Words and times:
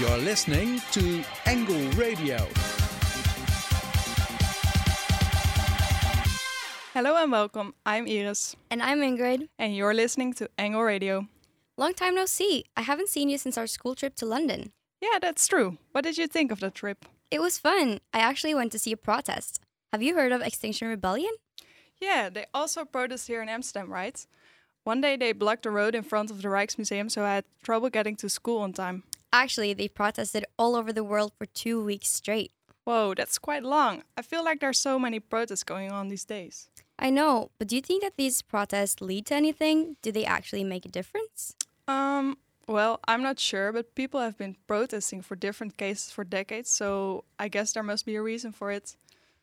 You're 0.00 0.18
listening 0.18 0.80
to 0.90 1.22
Angle 1.46 1.88
Radio. 1.92 2.36
Hello 6.92 7.14
and 7.14 7.30
welcome. 7.30 7.74
I'm 7.86 8.08
Iris. 8.08 8.56
And 8.72 8.82
I'm 8.82 8.98
Ingrid. 9.02 9.46
And 9.56 9.76
you're 9.76 9.94
listening 9.94 10.32
to 10.34 10.50
Angle 10.58 10.82
Radio. 10.82 11.28
Long 11.76 11.94
time 11.94 12.16
no 12.16 12.26
see. 12.26 12.64
I 12.76 12.82
haven't 12.82 13.08
seen 13.08 13.28
you 13.28 13.38
since 13.38 13.56
our 13.56 13.68
school 13.68 13.94
trip 13.94 14.16
to 14.16 14.26
London. 14.26 14.72
Yeah, 15.00 15.20
that's 15.20 15.46
true. 15.46 15.78
What 15.92 16.02
did 16.02 16.18
you 16.18 16.26
think 16.26 16.50
of 16.50 16.58
the 16.58 16.72
trip? 16.72 17.04
It 17.30 17.40
was 17.40 17.58
fun. 17.58 18.00
I 18.12 18.18
actually 18.18 18.56
went 18.56 18.72
to 18.72 18.80
see 18.80 18.90
a 18.90 18.96
protest. 18.96 19.60
Have 19.92 20.02
you 20.02 20.16
heard 20.16 20.32
of 20.32 20.42
Extinction 20.42 20.88
Rebellion? 20.88 21.34
Yeah, 22.00 22.30
they 22.30 22.46
also 22.52 22.84
protest 22.84 23.28
here 23.28 23.42
in 23.42 23.48
Amsterdam, 23.48 23.92
right? 23.92 24.26
One 24.82 25.00
day 25.00 25.16
they 25.16 25.30
blocked 25.30 25.62
the 25.62 25.70
road 25.70 25.94
in 25.94 26.02
front 26.02 26.32
of 26.32 26.42
the 26.42 26.48
Rijksmuseum, 26.48 27.12
so 27.12 27.22
I 27.22 27.36
had 27.36 27.44
trouble 27.62 27.90
getting 27.90 28.16
to 28.16 28.28
school 28.28 28.58
on 28.58 28.72
time. 28.72 29.04
Actually, 29.34 29.74
they 29.74 29.88
protested 29.88 30.44
all 30.56 30.76
over 30.76 30.92
the 30.92 31.02
world 31.02 31.32
for 31.36 31.44
two 31.44 31.82
weeks 31.82 32.08
straight. 32.08 32.52
Whoa, 32.84 33.14
that's 33.14 33.36
quite 33.36 33.64
long. 33.64 34.04
I 34.16 34.22
feel 34.22 34.44
like 34.44 34.60
there's 34.60 34.78
so 34.78 34.96
many 34.96 35.18
protests 35.18 35.64
going 35.64 35.90
on 35.90 36.06
these 36.06 36.24
days. 36.24 36.70
I 37.00 37.10
know, 37.10 37.50
but 37.58 37.66
do 37.66 37.74
you 37.74 37.82
think 37.82 38.04
that 38.04 38.16
these 38.16 38.42
protests 38.42 39.00
lead 39.00 39.26
to 39.26 39.34
anything? 39.34 39.96
Do 40.02 40.12
they 40.12 40.24
actually 40.24 40.62
make 40.62 40.86
a 40.86 40.88
difference? 40.88 41.56
Um, 41.88 42.38
well, 42.68 43.00
I'm 43.08 43.22
not 43.22 43.40
sure, 43.40 43.72
but 43.72 43.96
people 43.96 44.20
have 44.20 44.38
been 44.38 44.54
protesting 44.68 45.20
for 45.20 45.34
different 45.34 45.76
cases 45.76 46.12
for 46.12 46.22
decades, 46.22 46.70
so 46.70 47.24
I 47.36 47.48
guess 47.48 47.72
there 47.72 47.82
must 47.82 48.06
be 48.06 48.14
a 48.14 48.22
reason 48.22 48.52
for 48.52 48.70
it. 48.70 48.94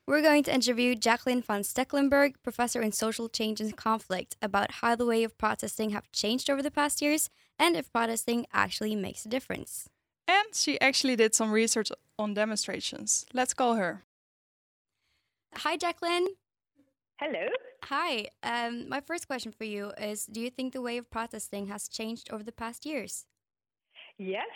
We're 0.07 0.21
going 0.21 0.43
to 0.43 0.53
interview 0.53 0.95
Jacqueline 0.95 1.41
van 1.41 1.61
Stekelenburg, 1.61 2.35
professor 2.43 2.81
in 2.81 2.91
social 2.91 3.29
change 3.29 3.61
and 3.61 3.75
conflict, 3.77 4.35
about 4.41 4.71
how 4.71 4.95
the 4.95 5.05
way 5.05 5.23
of 5.23 5.37
protesting 5.37 5.91
have 5.91 6.11
changed 6.11 6.49
over 6.49 6.63
the 6.63 6.71
past 6.71 7.01
years 7.01 7.29
and 7.59 7.75
if 7.75 7.93
protesting 7.93 8.45
actually 8.51 8.95
makes 8.95 9.25
a 9.25 9.29
difference. 9.29 9.89
And 10.27 10.55
she 10.55 10.81
actually 10.81 11.15
did 11.15 11.35
some 11.35 11.51
research 11.51 11.91
on 12.17 12.33
demonstrations. 12.33 13.25
Let's 13.33 13.53
call 13.53 13.75
her. 13.75 14.03
Hi, 15.55 15.77
Jacqueline. 15.77 16.27
Hello. 17.19 17.47
Hi. 17.83 18.27
Um, 18.41 18.89
my 18.89 19.01
first 19.01 19.27
question 19.27 19.51
for 19.51 19.65
you 19.65 19.91
is 19.99 20.25
Do 20.25 20.41
you 20.41 20.49
think 20.49 20.73
the 20.73 20.81
way 20.81 20.97
of 20.97 21.11
protesting 21.11 21.67
has 21.67 21.87
changed 21.87 22.31
over 22.31 22.43
the 22.43 22.51
past 22.51 22.85
years? 22.85 23.25
Yes. 24.17 24.47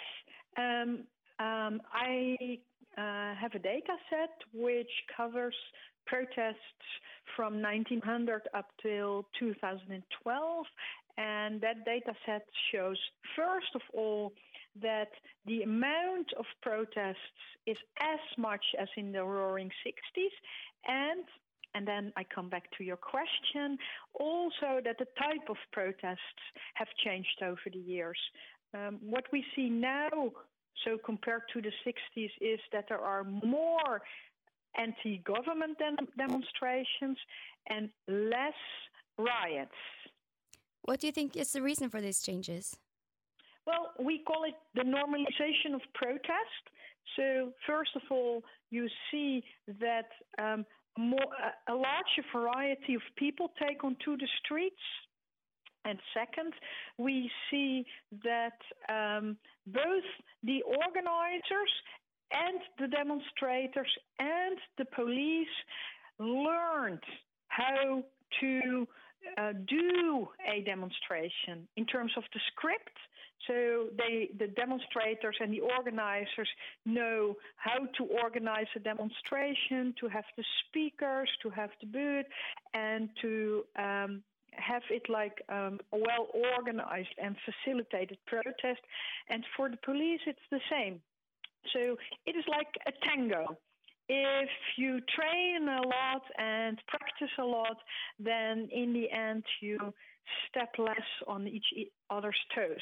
Um, 0.58 1.06
um, 1.40 1.82
I 1.94 2.60
uh, 2.98 3.36
have 3.36 3.54
a 3.56 3.60
data 3.60 3.96
set 4.10 4.36
which 4.54 4.92
covers 5.16 5.56
protests 6.06 6.58
from 7.36 7.62
1900 7.62 8.44
up 8.54 8.68
till 8.82 9.26
2012 9.40 10.66
and 11.18 11.62
that 11.62 11.86
data 11.86 12.14
set 12.26 12.46
shows, 12.72 12.98
first 13.36 13.74
of 13.74 13.82
all, 13.94 14.34
that 14.82 15.10
the 15.46 15.62
amount 15.62 16.28
of 16.38 16.46
protests 16.62 17.16
is 17.66 17.78
as 18.02 18.20
much 18.38 18.64
as 18.80 18.88
in 18.98 19.12
the 19.12 19.24
roaring 19.24 19.72
60s, 19.86 20.36
and 20.88 21.24
and 21.74 21.86
then 21.86 22.14
I 22.16 22.24
come 22.24 22.50
back 22.50 22.70
to 22.78 22.86
your 22.86 22.96
question. 22.96 23.78
Also, 24.18 24.80
that 24.86 24.98
the 24.98 25.08
type 25.20 25.50
of 25.50 25.58
protests 25.74 26.44
have 26.76 26.88
changed 27.04 27.42
over 27.44 27.60
the 27.72 27.80
years. 27.80 28.18
Um, 28.74 28.98
what 29.02 29.26
we 29.34 29.44
see 29.58 29.70
now, 29.70 30.32
so 30.84 30.98
compared 31.04 31.44
to 31.54 31.62
the 31.62 31.72
60s, 31.86 32.30
is 32.42 32.60
that 32.72 32.86
there 32.90 33.00
are 33.00 33.24
more 33.24 34.02
anti 34.78 35.20
government 35.20 35.78
de- 35.78 36.08
demonstrations 36.18 37.18
and 37.70 37.90
less 38.08 38.54
riots. 39.18 39.72
What 40.84 41.00
do 41.00 41.08
you 41.08 41.14
think 41.14 41.36
is 41.36 41.52
the 41.52 41.62
reason 41.62 41.90
for 41.90 42.02
these 42.02 42.22
changes? 42.22 42.76
Well, 43.66 43.94
we 44.00 44.24
call 44.28 44.44
it 44.44 44.54
the 44.76 44.84
normalization 44.84 45.74
of 45.74 45.82
protest. 45.96 46.64
So, 47.16 47.52
first 47.66 47.92
of 47.96 48.04
all, 48.12 48.44
you 48.70 48.88
see 49.12 49.44
that 49.80 50.10
um, 50.38 50.66
more, 50.98 51.20
a, 51.20 51.74
a 51.74 51.76
larger 51.76 52.24
variety 52.34 52.96
of 52.96 53.02
people 53.18 53.52
take 53.60 53.84
onto 53.84 54.18
the 54.18 54.28
streets. 54.44 54.82
And 55.86 56.00
second, 56.14 56.54
we 56.98 57.30
see 57.50 57.86
that 58.24 58.58
um, 58.90 59.38
both 59.68 60.04
the 60.44 60.62
organizers 60.64 61.72
and 62.32 62.60
the 62.80 62.88
demonstrators 62.88 63.92
and 64.20 64.58
the 64.78 64.86
police 64.86 65.48
learned 66.20 67.04
how 67.48 68.04
to 68.42 68.88
uh, 69.38 69.54
do 69.68 70.28
a 70.52 70.62
demonstration 70.62 71.68
in 71.78 71.86
terms 71.86 72.12
of 72.18 72.24
the 72.34 72.40
script. 72.52 72.98
So 73.48 73.88
they, 73.98 74.30
the 74.40 74.48
demonstrators 74.48 75.36
and 75.40 75.54
the 75.54 75.60
organizers 75.60 76.50
know 76.86 77.36
how 77.58 77.86
to 77.98 78.04
organize 78.24 78.66
a 78.76 78.80
demonstration, 78.80 79.94
to 80.00 80.08
have 80.08 80.24
the 80.36 80.44
speakers, 80.68 81.30
to 81.44 81.50
have 81.50 81.70
the 81.80 81.88
booth, 81.88 82.26
and 82.74 83.10
to 83.22 83.64
um, 83.78 84.24
have 84.58 84.84
it 84.90 85.04
like 85.10 85.42
um, 85.50 85.80
a 85.92 85.98
well 85.98 86.28
organized 86.58 87.16
and 87.22 87.36
facilitated 87.46 88.18
protest. 88.28 88.82
And 89.30 89.44
for 89.56 89.70
the 89.70 89.78
police, 89.78 90.22
it's 90.26 90.48
the 90.52 90.62
same. 90.70 91.02
So 91.74 91.98
it 92.26 92.36
is 92.36 92.46
like 92.48 92.68
a 92.88 92.92
tango 93.06 93.58
if 94.08 94.50
you 94.78 95.00
train 95.16 95.68
a 95.68 95.82
lot 95.82 96.22
and 96.38 96.80
practice 96.88 97.32
a 97.40 97.44
lot, 97.44 97.78
then 98.20 98.70
in 98.72 98.94
the 98.94 99.10
end 99.10 99.44
you 99.62 99.94
step 100.50 100.70
less 100.78 101.08
on 101.28 101.48
each 101.48 101.66
other's 102.10 102.38
toes. 102.54 102.78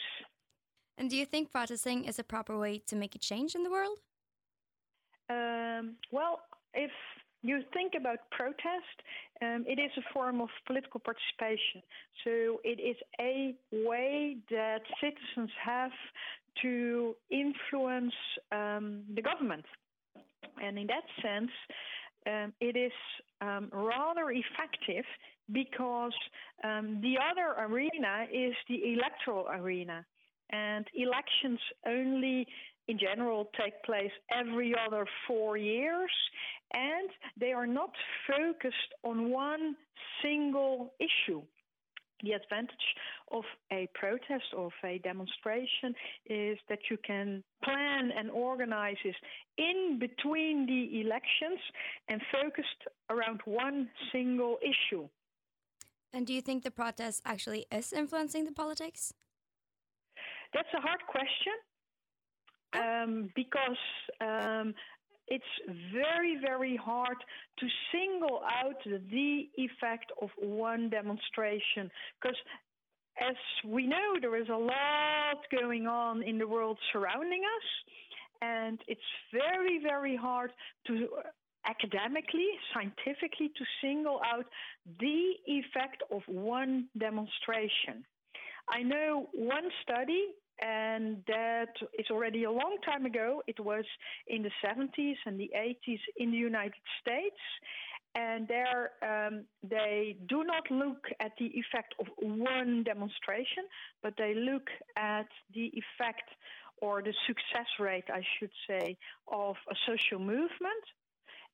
And 0.98 1.10
do 1.10 1.18
you 1.18 1.26
think 1.26 1.52
protesting 1.52 2.06
is 2.06 2.20
a 2.20 2.24
proper 2.24 2.58
way 2.58 2.80
to 2.88 2.96
make 2.96 3.16
a 3.16 3.20
change 3.20 3.56
in 3.56 3.64
the 3.64 3.72
world? 3.72 3.98
Um, 5.30 5.96
well, 6.12 6.42
if 6.74 6.92
you 7.44 7.62
think 7.74 7.94
about 8.00 8.20
protest, 8.32 8.98
um, 9.42 9.66
it 9.68 9.80
is 9.80 9.92
a 9.98 10.14
form 10.14 10.42
of 10.42 10.50
political 10.66 11.00
participation. 11.00 11.84
So 12.24 12.60
it 12.64 12.80
is 12.80 12.96
a 13.20 13.54
way 13.72 14.38
that 14.50 14.82
citizens 15.02 15.52
have 15.64 15.92
to 16.62 17.16
influence 17.30 18.14
um, 18.52 19.04
the 19.14 19.22
government. 19.22 19.66
And 20.64 20.78
in 20.78 20.88
that 20.88 21.04
sense, 21.22 21.52
um, 22.28 22.54
it 22.62 22.78
is 22.78 22.92
um, 23.42 23.70
rather 23.74 24.32
effective 24.32 25.06
because 25.52 26.14
um, 26.64 27.02
the 27.02 27.16
other 27.20 27.68
arena 27.68 28.26
is 28.32 28.54
the 28.70 28.94
electoral 28.94 29.48
arena. 29.50 30.06
And 30.52 30.86
elections 30.94 31.60
only, 31.86 32.48
in 32.88 33.00
general, 33.00 33.50
take 33.60 33.82
place 33.84 34.12
every 34.32 34.74
other 34.86 35.06
four 35.28 35.58
years, 35.58 36.12
and 36.74 37.10
they 37.40 37.54
are 37.54 37.68
not 37.68 37.92
focused 38.28 38.94
on 39.04 39.30
one 39.30 39.76
single 40.22 40.94
issue 41.00 41.42
the 42.24 42.32
advantage 42.32 42.88
of 43.32 43.44
a 43.72 43.88
protest, 43.94 44.46
of 44.58 44.72
a 44.84 44.98
demonstration, 45.00 45.94
is 46.26 46.58
that 46.70 46.80
you 46.90 46.98
can 47.06 47.44
plan 47.64 48.12
and 48.18 48.32
organize 48.32 48.96
this 49.04 49.16
in 49.58 50.00
between 50.00 50.66
the 50.66 51.02
elections 51.02 51.60
and 52.08 52.22
focused 52.32 52.82
around 53.10 53.42
one 53.46 53.90
single 54.12 54.58
issue. 54.64 55.08
And 56.14 56.26
do 56.26 56.34
you 56.34 56.42
think 56.42 56.64
the 56.64 56.72
protest 56.72 57.22
actually 57.26 57.66
is 57.72 57.92
influencing 57.92 58.46
the 58.46 58.52
politics? 58.52 59.14
That's 60.54 60.70
a 60.78 60.82
hard 60.82 61.02
question 61.10 61.54
um, 62.74 63.30
because 63.36 63.78
um, 64.22 64.74
it's 65.28 65.44
very, 65.94 66.38
very 66.42 66.76
hard 66.76 67.18
to 67.60 67.68
single 67.92 68.42
out 68.64 68.84
the 68.86 69.44
effect 69.58 70.12
of 70.22 70.30
one 70.38 70.90
demonstration 70.90 71.90
because 72.22 72.38
as 73.22 73.36
we 73.66 73.86
know, 73.86 74.16
there 74.20 74.36
is 74.42 74.50
a 74.50 74.58
lot 74.58 75.38
going 75.52 75.88
on 75.88 76.24
in 76.24 76.38
the 76.38 76.48
world 76.48 76.78
surrounding 76.92 77.42
us, 77.42 77.94
and 78.42 78.80
it's 78.88 79.02
very, 79.32 79.80
very 79.84 80.16
hard 80.16 80.52
to 80.88 81.08
academically, 81.66 82.50
scientifically, 82.74 83.52
to 83.56 83.64
single 83.82 84.20
out 84.26 84.46
the 85.00 85.34
effect 85.46 86.04
of 86.12 86.22
one 86.28 86.88
demonstration. 86.98 88.04
I 88.70 88.82
know 88.82 89.28
one 89.34 89.70
study 89.84 90.28
and 90.64 91.18
that 91.28 91.74
is 92.00 92.06
already 92.10 92.46
a 92.46 92.52
long 92.52 92.78
time 92.86 93.06
ago. 93.06 93.44
It 93.48 93.60
was 93.60 93.84
in 94.28 94.44
the 94.44 94.52
70s 94.66 95.16
and 95.26 95.38
the 95.38 95.52
80s 95.56 96.00
in 96.18 96.32
the 96.32 96.38
United 96.38 96.82
States. 97.02 97.42
And 98.16 98.48
there, 98.48 98.92
um, 99.02 99.46
they 99.68 100.16
do 100.30 100.44
not 100.44 100.70
look 100.70 101.04
at 101.20 101.32
the 101.40 101.48
effect 101.48 101.96
of 102.00 102.06
one 102.20 102.84
demonstration, 102.84 103.64
but 104.02 104.14
they 104.18 104.36
look 104.36 104.70
at 104.96 105.28
the 105.54 105.72
effect 105.74 106.30
or 106.82 107.02
the 107.02 107.14
success 107.28 107.68
rate, 107.80 108.06
I 108.10 108.22
should 108.40 108.52
say, 108.68 108.98
of 109.32 109.56
a 109.70 109.76
social 109.88 110.20
movement. 110.20 110.84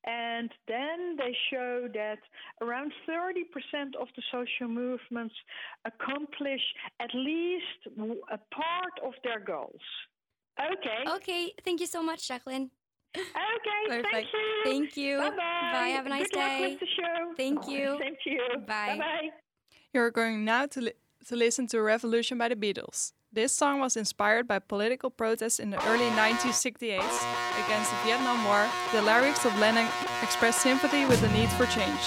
And 0.06 0.50
then 0.68 1.18
they 1.18 1.36
show 1.52 1.88
that 1.94 2.20
around 2.62 2.94
30% 3.08 3.96
of 4.00 4.08
the 4.16 4.24
social 4.32 4.68
movements 4.68 5.36
accomplish 5.86 6.62
at 7.02 7.10
least 7.14 8.00
a 8.32 8.38
part 8.38 8.96
of 9.04 9.14
their 9.24 9.40
goals. 9.40 9.82
Okay. 10.60 11.10
Okay, 11.16 11.54
thank 11.64 11.80
you 11.80 11.88
so 11.88 12.02
much, 12.02 12.28
Jacqueline. 12.28 12.72
Okay. 13.16 13.26
Thank 13.90 14.06
Perfect. 14.06 14.28
you. 14.34 14.72
Thank 14.72 14.98
you. 14.98 15.18
Bye 15.18 15.30
bye. 15.32 15.70
Bye, 15.74 15.88
have 15.90 16.06
a 16.06 16.10
nice 16.10 16.28
Good 16.30 16.40
luck 16.40 16.60
with 16.60 16.80
the 16.80 16.86
show. 16.86 17.34
Thank 17.36 17.68
you. 17.68 17.98
Thank 18.02 18.20
you. 18.26 18.40
Bye. 18.68 18.98
Bye. 18.98 19.30
You're 19.94 20.12
going 20.12 20.46
now 20.46 20.68
to, 20.68 20.82
li- 20.82 20.94
to 21.28 21.36
listen 21.36 21.68
to 21.68 21.82
Revolution 21.82 22.38
by 22.38 22.50
the 22.50 22.56
Beatles. 22.56 23.14
This 23.32 23.54
song 23.54 23.80
was 23.80 23.96
inspired 23.96 24.48
by 24.48 24.58
political 24.58 25.12
protests 25.12 25.60
in 25.60 25.70
the 25.70 25.78
early 25.86 26.10
1968 26.18 26.96
against 26.98 27.92
the 27.92 27.98
Vietnam 28.04 28.44
War. 28.44 28.68
The 28.92 29.04
lyrics 29.04 29.46
of 29.46 29.56
Lennon 29.60 29.88
express 30.24 30.60
sympathy 30.60 31.06
with 31.06 31.22
the 31.22 31.30
need 31.30 31.50
for 31.50 31.68
change. 31.68 32.06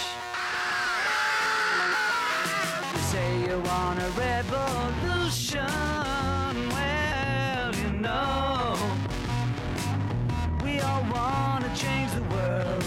You 2.92 2.98
say 3.02 3.40
you 3.42 3.56
want 3.60 4.00
a 4.02 4.08
revolution. 4.19 5.64
Well, 6.74 7.72
you 7.76 7.92
know, 8.00 8.76
we 10.64 10.80
all 10.80 11.02
want 11.04 11.64
to 11.64 11.70
change 11.80 12.10
the 12.14 12.24
world. 12.34 12.84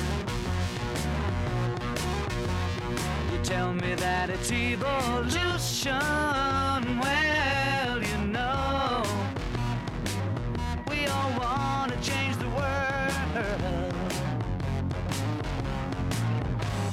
You 3.32 3.40
tell 3.44 3.74
me 3.74 3.96
that 3.96 4.30
it's 4.30 4.52
evolution. 4.52 6.02
Well, 7.00 7.55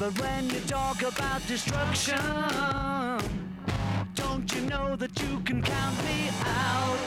But 0.03 0.19
when 0.19 0.51
you 0.51 0.59
talk 0.67 1.01
about 1.03 1.47
destruction, 1.47 2.19
don't 4.17 4.53
you 4.53 4.63
know 4.63 4.97
that 4.97 5.23
you 5.23 5.39
can 5.45 5.63
count 5.63 5.97
me 6.05 6.29
out? 6.45 6.99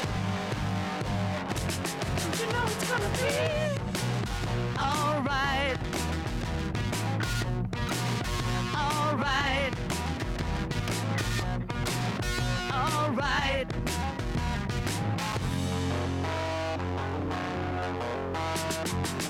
Don't 2.21 2.39
you 2.39 2.47
know 2.53 2.63
it's 2.63 2.89
gonna 2.89 3.09
be 3.19 3.35
alright? 4.79 5.77
Alright. 8.73 9.73
Alright. 12.71 13.67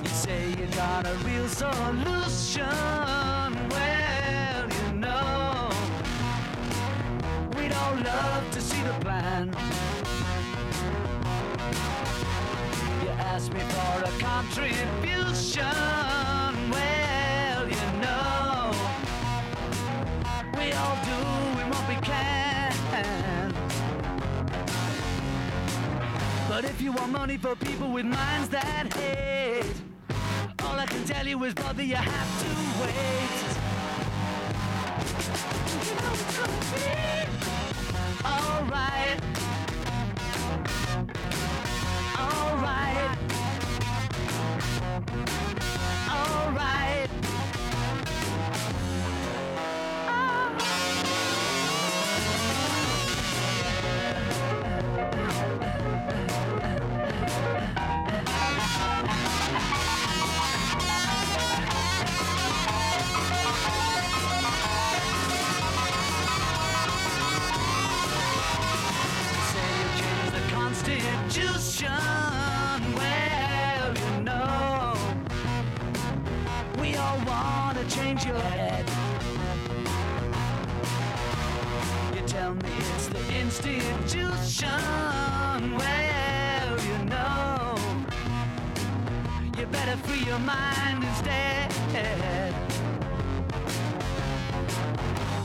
You 0.04 0.10
say 0.10 0.50
you 0.52 0.68
got 0.76 1.08
a 1.08 1.16
real 1.26 1.48
solution. 1.48 2.25
Me 13.56 13.62
for 13.62 14.04
a 14.04 14.12
contribution. 14.20 15.64
Well, 16.72 17.70
you 17.70 17.86
know, 18.02 18.72
we 20.58 20.72
all 20.74 20.98
doing 21.06 21.70
what 21.70 21.88
we 21.88 21.96
can. 21.96 22.74
But 26.50 26.66
if 26.66 26.82
you 26.82 26.92
want 26.92 27.12
money 27.12 27.38
for 27.38 27.56
people 27.56 27.92
with 27.92 28.06
minds 28.06 28.50
that 28.50 28.94
hate, 28.94 29.66
all 30.64 30.78
I 30.78 30.86
can 30.86 31.06
tell 31.06 31.26
you 31.26 31.42
is, 31.46 31.54
brother, 31.54 31.84
you 31.84 31.96
have 31.96 32.42
to 32.44 32.50
wait. 32.82 33.46
You 35.86 35.94
know 36.02 36.14
it's 36.14 36.38
gonna 36.38 36.60
be. 36.74 36.86
Alright. 38.26 39.45
Your 90.36 90.46
mind. 90.46 90.76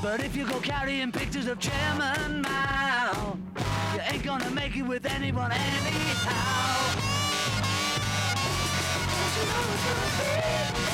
But 0.03 0.25
if 0.25 0.35
you 0.35 0.45
go 0.45 0.59
carrying 0.61 1.13
pictures 1.13 1.47
of 1.47 1.61
Chairman 1.61 2.43
Mao, 2.43 3.37
you 3.95 4.01
ain't 4.11 4.25
gonna 4.25 4.51
make 4.51 4.77
it 4.77 4.83
with 4.83 5.07
anyone 5.07 5.53
anyhow. 5.53 6.97
You 9.37 9.45
know 9.47 9.63
it's 9.73 9.85
gonna 9.87 10.85
be 10.85 10.90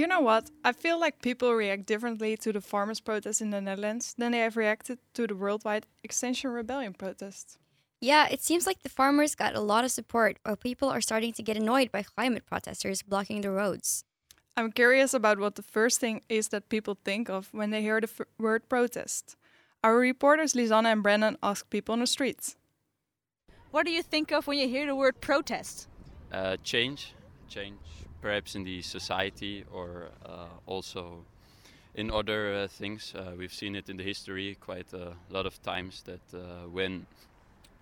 You 0.00 0.06
know 0.06 0.22
what? 0.22 0.50
I 0.64 0.72
feel 0.72 0.98
like 0.98 1.20
people 1.20 1.52
react 1.52 1.84
differently 1.84 2.34
to 2.38 2.54
the 2.54 2.62
farmers' 2.62 3.00
protests 3.00 3.42
in 3.42 3.50
the 3.50 3.60
Netherlands 3.60 4.14
than 4.16 4.32
they 4.32 4.38
have 4.38 4.56
reacted 4.56 4.98
to 5.12 5.26
the 5.26 5.34
worldwide 5.34 5.84
Extinction 6.02 6.52
Rebellion 6.52 6.94
protests. 6.94 7.58
Yeah, 8.00 8.26
it 8.30 8.42
seems 8.42 8.66
like 8.66 8.82
the 8.82 8.88
farmers 8.88 9.34
got 9.34 9.54
a 9.54 9.60
lot 9.60 9.84
of 9.84 9.90
support, 9.90 10.38
while 10.42 10.56
people 10.56 10.88
are 10.88 11.02
starting 11.02 11.34
to 11.34 11.42
get 11.42 11.58
annoyed 11.58 11.92
by 11.92 12.02
climate 12.02 12.46
protesters 12.46 13.02
blocking 13.02 13.42
the 13.42 13.50
roads. 13.50 14.06
I'm 14.56 14.72
curious 14.72 15.12
about 15.12 15.38
what 15.38 15.56
the 15.56 15.62
first 15.62 16.00
thing 16.00 16.22
is 16.30 16.48
that 16.48 16.70
people 16.70 16.96
think 17.04 17.28
of 17.28 17.52
when 17.52 17.68
they 17.68 17.82
hear 17.82 18.00
the 18.00 18.08
f- 18.08 18.26
word 18.38 18.70
protest. 18.70 19.36
Our 19.84 19.98
reporters 19.98 20.54
Lisanne 20.54 20.90
and 20.90 21.02
Brennan 21.02 21.36
asked 21.42 21.68
people 21.68 21.92
on 21.92 22.00
the 22.00 22.06
streets. 22.06 22.56
What 23.70 23.84
do 23.84 23.92
you 23.92 24.02
think 24.02 24.32
of 24.32 24.46
when 24.46 24.56
you 24.56 24.66
hear 24.66 24.86
the 24.86 24.96
word 24.96 25.20
protest? 25.20 25.88
uh, 26.32 26.56
change, 26.64 27.12
change 27.50 27.76
perhaps 28.20 28.54
in 28.54 28.64
the 28.64 28.82
society 28.82 29.64
or 29.72 30.08
uh, 30.24 30.46
also 30.66 31.24
in 31.94 32.10
other 32.10 32.54
uh, 32.54 32.68
things. 32.68 33.14
Uh, 33.14 33.32
we've 33.36 33.52
seen 33.52 33.74
it 33.74 33.88
in 33.88 33.96
the 33.96 34.04
history 34.04 34.56
quite 34.60 34.92
a 34.92 35.12
lot 35.30 35.46
of 35.46 35.60
times 35.62 36.02
that 36.02 36.20
uh, 36.34 36.68
when 36.68 37.06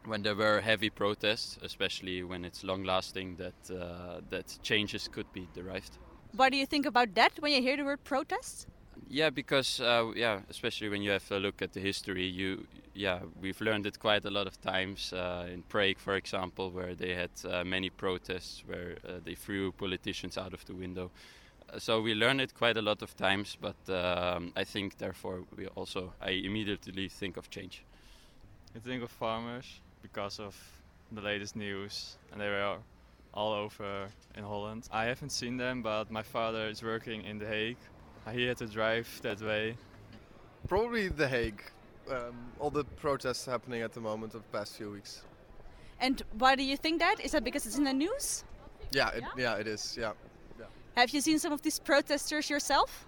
when 0.05 0.23
there 0.23 0.35
were 0.35 0.61
heavy 0.61 0.91
protests, 0.91 1.59
especially 1.63 2.23
when 2.23 2.45
it's 2.45 2.65
long 2.65 2.85
lasting, 2.85 3.37
that 3.37 3.71
uh, 3.71 4.21
that 4.31 4.59
changes 4.63 5.09
could 5.09 5.31
be 5.33 5.49
derived. 5.55 5.99
What 6.37 6.53
do 6.53 6.59
you 6.59 6.67
think 6.67 6.87
about 6.87 7.15
that 7.15 7.33
when 7.41 7.53
you 7.53 7.61
hear 7.61 7.77
the 7.77 7.85
word 7.85 8.05
protest? 8.05 8.67
Yeah, 9.09 9.31
because 9.31 9.81
uh, 9.81 10.13
yeah, 10.17 10.41
especially 10.51 10.89
when 10.89 11.03
you 11.03 11.11
have 11.11 11.31
a 11.31 11.39
look 11.39 11.63
at 11.63 11.73
the 11.73 11.81
history, 11.81 12.27
you 12.27 12.67
yeah, 12.99 13.21
we've 13.41 13.61
learned 13.61 13.87
it 13.87 14.01
quite 14.01 14.25
a 14.25 14.31
lot 14.31 14.49
of 14.49 14.61
times 14.61 15.13
uh, 15.13 15.47
in 15.53 15.63
Prague, 15.63 15.99
for 15.99 16.17
example, 16.17 16.71
where 16.71 16.97
they 16.97 17.15
had 17.15 17.31
uh, 17.49 17.63
many 17.63 17.91
protests 17.91 18.65
where 18.67 18.97
uh, 19.07 19.21
they 19.25 19.37
threw 19.37 19.71
politicians 19.71 20.37
out 20.37 20.53
of 20.53 20.65
the 20.67 20.75
window. 20.75 21.13
Uh, 21.73 21.79
so 21.79 22.01
we 22.03 22.15
learned 22.15 22.41
it 22.41 22.53
quite 22.55 22.77
a 22.77 22.83
lot 22.83 23.01
of 23.03 23.17
times, 23.17 23.57
but 23.61 23.77
um, 23.89 24.53
I 24.57 24.65
think 24.65 24.99
therefore 24.99 25.45
we 25.57 25.69
also 25.69 26.13
I 26.21 26.31
immediately 26.31 27.09
think 27.09 27.37
of 27.37 27.49
change. 27.51 27.85
I 28.75 28.81
think 28.81 29.05
of 29.05 29.13
farmers 29.13 29.81
because 30.03 30.41
of 30.41 30.57
the 31.13 31.21
latest 31.21 31.55
news, 31.55 32.17
and 32.33 32.41
they 32.41 32.49
were 32.49 32.79
all 33.33 33.53
over 33.53 34.09
in 34.35 34.43
Holland. 34.43 34.89
I 34.91 35.05
haven't 35.05 35.31
seen 35.31 35.57
them, 35.57 35.83
but 35.83 36.11
my 36.11 36.23
father 36.23 36.67
is 36.67 36.83
working 36.83 37.25
in 37.25 37.39
The 37.39 37.47
Hague. 37.47 37.79
He 38.33 38.47
had 38.47 38.57
to 38.57 38.67
drive 38.67 39.09
that 39.23 39.41
way. 39.41 39.77
Probably 40.67 41.09
The 41.09 41.29
Hague. 41.29 41.63
Um, 42.11 42.53
all 42.59 42.71
the 42.71 42.85
protests 42.85 43.45
happening 43.47 43.83
at 43.83 43.93
the 43.93 44.01
moment 44.01 44.35
of 44.35 44.43
the 44.43 44.59
past 44.59 44.77
few 44.77 44.91
weeks. 44.91 45.23
And 46.01 46.23
why 46.39 46.55
do 46.55 46.63
you 46.63 46.77
think 46.77 47.01
that? 47.01 47.21
Is 47.21 47.33
that 47.33 47.45
because 47.45 47.67
it's 47.67 47.77
in 47.77 47.85
the 47.85 47.93
news? 47.93 48.45
Yeah, 48.93 49.11
it, 49.11 49.25
yeah, 49.37 49.57
it 49.57 49.67
is. 49.67 49.97
Yeah. 49.99 50.13
Have 50.97 51.11
you 51.11 51.21
seen 51.21 51.39
some 51.39 51.53
of 51.53 51.63
these 51.63 51.79
protesters 51.79 52.51
yourself? 52.51 53.07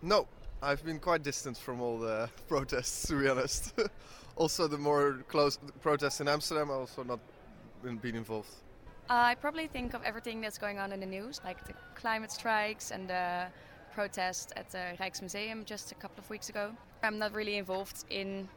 No, 0.00 0.28
I've 0.62 0.84
been 0.84 1.00
quite 1.00 1.24
distant 1.24 1.56
from 1.56 1.80
all 1.80 1.98
the 1.98 2.30
protests, 2.48 3.08
to 3.08 3.20
be 3.20 3.28
honest. 3.28 3.74
also, 4.36 4.68
the 4.68 4.78
more 4.78 5.24
close 5.28 5.58
protests 5.82 6.20
in 6.20 6.28
Amsterdam, 6.28 6.70
I 6.70 6.74
also 6.74 7.02
not 7.02 7.18
been, 7.82 7.96
been 7.96 8.14
involved. 8.14 8.50
I 9.08 9.34
probably 9.34 9.66
think 9.66 9.94
of 9.94 10.02
everything 10.04 10.40
that's 10.40 10.56
going 10.56 10.78
on 10.78 10.92
in 10.92 11.00
the 11.00 11.06
news, 11.06 11.40
like 11.44 11.66
the 11.66 11.74
climate 11.96 12.30
strikes 12.30 12.92
and 12.92 13.08
the 13.08 13.46
protest 13.94 14.52
at 14.56 14.70
the 14.70 14.84
Rijksmuseum 15.00 15.64
just 15.64 15.92
a 15.92 15.94
couple 15.94 16.18
of 16.22 16.28
weeks 16.28 16.48
ago. 16.48 16.70
I'm 17.02 17.18
not 17.18 17.32
really 17.32 17.56
involved 17.56 18.04
in 18.10 18.48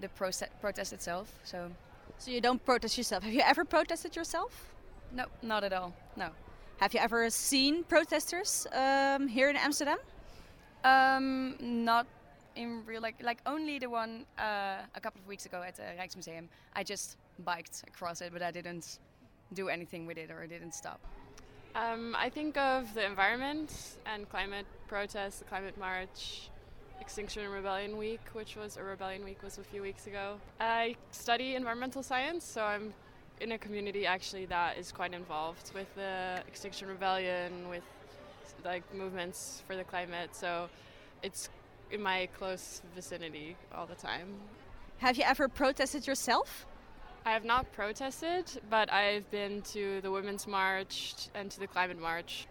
the 0.00 0.08
proce- 0.08 0.48
protest 0.60 0.92
itself, 0.92 1.32
so. 1.44 1.70
So 2.18 2.30
you 2.30 2.40
don't 2.40 2.64
protest 2.64 2.96
yourself. 2.98 3.22
Have 3.22 3.32
you 3.32 3.42
ever 3.44 3.64
protested 3.64 4.16
yourself? 4.16 4.72
No, 5.12 5.26
not 5.42 5.62
at 5.64 5.72
all. 5.72 5.92
No. 6.16 6.30
Have 6.78 6.94
you 6.94 7.00
ever 7.00 7.30
seen 7.30 7.84
protesters 7.84 8.66
um, 8.72 9.28
here 9.28 9.50
in 9.50 9.56
Amsterdam? 9.56 9.98
Um, 10.84 11.56
not 11.60 12.06
in 12.56 12.84
real 12.86 13.00
like 13.00 13.16
like 13.22 13.38
only 13.46 13.78
the 13.78 13.88
one 13.88 14.24
uh, 14.38 14.78
a 14.94 15.00
couple 15.00 15.20
of 15.20 15.26
weeks 15.28 15.46
ago 15.46 15.62
at 15.62 15.76
the 15.76 15.82
Rijksmuseum. 16.00 16.48
I 16.74 16.82
just 16.82 17.16
biked 17.44 17.84
across 17.86 18.20
it, 18.20 18.32
but 18.32 18.42
I 18.42 18.50
didn't 18.50 18.98
do 19.54 19.68
anything 19.68 20.06
with 20.06 20.18
it 20.18 20.30
or 20.30 20.42
I 20.42 20.46
didn't 20.46 20.74
stop. 20.74 21.00
Um, 21.74 22.16
I 22.18 22.28
think 22.28 22.56
of 22.56 22.92
the 22.94 23.04
environment 23.04 23.98
and 24.06 24.28
climate 24.28 24.66
protests, 24.88 25.38
the 25.38 25.44
climate 25.44 25.78
march, 25.78 26.50
Extinction 27.00 27.48
Rebellion 27.50 27.96
Week, 27.96 28.20
which 28.32 28.56
was 28.56 28.76
a 28.76 28.82
rebellion 28.82 29.24
week 29.24 29.42
was 29.42 29.58
a 29.58 29.62
few 29.62 29.80
weeks 29.82 30.06
ago. 30.06 30.36
I 30.60 30.96
study 31.10 31.54
environmental 31.54 32.02
science, 32.02 32.44
so 32.44 32.62
I'm 32.62 32.92
in 33.40 33.52
a 33.52 33.58
community 33.58 34.04
actually 34.04 34.46
that 34.46 34.76
is 34.78 34.90
quite 34.92 35.14
involved 35.14 35.72
with 35.74 35.94
the 35.94 36.42
Extinction 36.48 36.88
Rebellion, 36.88 37.68
with 37.68 37.84
like 38.64 38.82
movements 38.94 39.62
for 39.66 39.76
the 39.76 39.84
climate. 39.84 40.34
So 40.34 40.68
it's 41.22 41.48
in 41.90 42.02
my 42.02 42.28
close 42.38 42.82
vicinity 42.94 43.56
all 43.74 43.86
the 43.86 43.94
time. 43.94 44.34
Have 44.98 45.16
you 45.16 45.24
ever 45.24 45.48
protested 45.48 46.06
yourself? 46.06 46.66
I 47.24 47.32
have 47.32 47.44
not 47.44 47.70
protested, 47.72 48.44
but 48.70 48.92
I've 48.92 49.30
been 49.30 49.62
to 49.72 50.00
the 50.00 50.10
Women's 50.10 50.46
March 50.46 51.28
and 51.34 51.50
to 51.50 51.60
the 51.60 51.66
Climate 51.66 52.00
March. 52.00 52.46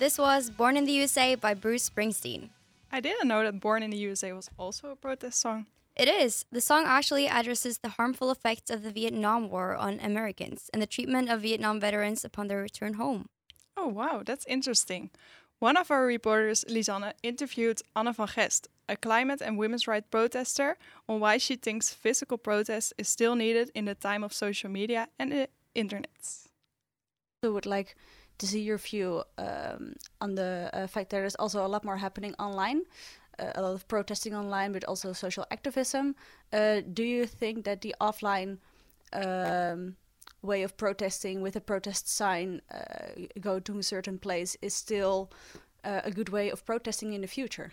This 0.00 0.16
was 0.16 0.48
Born 0.48 0.78
in 0.78 0.86
the 0.86 0.92
USA 0.92 1.34
by 1.34 1.52
Bruce 1.52 1.90
Springsteen. 1.90 2.48
I 2.90 3.00
didn't 3.00 3.28
know 3.28 3.44
that 3.44 3.60
Born 3.60 3.82
in 3.82 3.90
the 3.90 3.98
USA 3.98 4.32
was 4.32 4.48
also 4.58 4.88
a 4.88 4.96
protest 4.96 5.38
song. 5.38 5.66
It 5.94 6.08
is. 6.08 6.46
The 6.50 6.62
song 6.62 6.84
actually 6.86 7.28
addresses 7.28 7.76
the 7.76 7.90
harmful 7.90 8.30
effects 8.30 8.70
of 8.70 8.82
the 8.82 8.92
Vietnam 8.92 9.50
War 9.50 9.76
on 9.76 10.00
Americans 10.00 10.70
and 10.72 10.80
the 10.80 10.86
treatment 10.86 11.28
of 11.28 11.42
Vietnam 11.42 11.80
veterans 11.80 12.24
upon 12.24 12.48
their 12.48 12.62
return 12.62 12.94
home. 12.94 13.28
Oh, 13.76 13.88
wow, 13.88 14.22
that's 14.24 14.46
interesting. 14.46 15.10
One 15.58 15.76
of 15.76 15.90
our 15.90 16.06
reporters, 16.06 16.64
Lisanne, 16.66 17.12
interviewed 17.22 17.82
Anne 17.94 18.14
van 18.14 18.28
Gest, 18.28 18.68
a 18.88 18.96
climate 18.96 19.42
and 19.42 19.58
women's 19.58 19.86
rights 19.86 20.08
protester, 20.10 20.78
on 21.10 21.20
why 21.20 21.36
she 21.36 21.56
thinks 21.56 21.92
physical 21.92 22.38
protest 22.38 22.94
is 22.96 23.10
still 23.10 23.34
needed 23.34 23.70
in 23.74 23.84
the 23.84 23.94
time 23.94 24.24
of 24.24 24.32
social 24.32 24.70
media 24.70 25.08
and 25.18 25.30
the 25.30 25.48
internet. 25.74 26.48
I 27.42 27.48
would 27.48 27.66
like 27.66 27.96
to 28.40 28.46
see 28.46 28.60
your 28.60 28.78
view 28.78 29.22
um, 29.38 29.94
on 30.20 30.34
the 30.34 30.70
uh, 30.72 30.86
fact 30.86 31.10
that 31.10 31.18
there's 31.20 31.36
also 31.36 31.64
a 31.64 31.68
lot 31.68 31.84
more 31.84 31.96
happening 31.96 32.34
online, 32.38 32.82
uh, 33.38 33.52
a 33.54 33.62
lot 33.62 33.74
of 33.74 33.86
protesting 33.86 34.34
online, 34.34 34.72
but 34.72 34.84
also 34.84 35.12
social 35.12 35.46
activism. 35.50 36.14
Uh, 36.52 36.80
do 36.92 37.04
you 37.04 37.26
think 37.26 37.64
that 37.64 37.80
the 37.80 37.94
offline 38.00 38.58
um, 39.12 39.96
way 40.42 40.62
of 40.62 40.76
protesting 40.76 41.42
with 41.42 41.56
a 41.56 41.60
protest 41.60 42.08
sign, 42.08 42.60
uh, 42.72 43.26
go 43.40 43.60
to 43.60 43.78
a 43.78 43.82
certain 43.82 44.18
place, 44.18 44.56
is 44.62 44.74
still 44.74 45.30
uh, 45.84 46.00
a 46.04 46.10
good 46.10 46.30
way 46.30 46.50
of 46.50 46.64
protesting 46.64 47.12
in 47.12 47.20
the 47.20 47.28
future? 47.28 47.72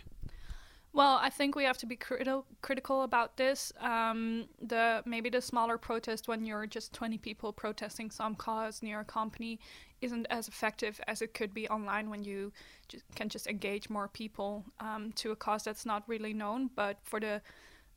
Well, 0.92 1.18
I 1.20 1.28
think 1.30 1.54
we 1.54 1.64
have 1.64 1.78
to 1.78 1.86
be 1.86 1.96
criti- 1.96 2.44
critical 2.62 3.02
about 3.02 3.36
this. 3.36 3.72
Um, 3.80 4.46
the 4.60 5.02
maybe 5.04 5.28
the 5.28 5.40
smaller 5.40 5.78
protest 5.78 6.28
when 6.28 6.44
you're 6.44 6.66
just 6.66 6.92
20 6.94 7.18
people 7.18 7.52
protesting 7.52 8.10
some 8.10 8.34
cause 8.34 8.82
near 8.82 9.00
a 9.00 9.04
company 9.04 9.60
isn't 10.00 10.26
as 10.30 10.48
effective 10.48 11.00
as 11.06 11.20
it 11.22 11.34
could 11.34 11.52
be 11.52 11.68
online 11.68 12.08
when 12.08 12.24
you 12.24 12.52
just 12.88 13.04
can 13.14 13.28
just 13.28 13.46
engage 13.46 13.90
more 13.90 14.08
people 14.08 14.64
um, 14.80 15.12
to 15.16 15.30
a 15.30 15.36
cause 15.36 15.62
that's 15.62 15.84
not 15.84 16.02
really 16.08 16.32
known. 16.32 16.70
But 16.74 16.98
for 17.04 17.20
the 17.20 17.42